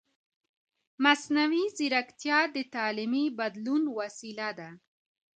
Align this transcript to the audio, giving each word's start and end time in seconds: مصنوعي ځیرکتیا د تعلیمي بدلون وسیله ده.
مصنوعي 1.03 1.65
ځیرکتیا 1.77 2.39
د 2.55 2.57
تعلیمي 2.75 3.25
بدلون 3.39 3.83
وسیله 3.99 4.49
ده. 4.59 4.69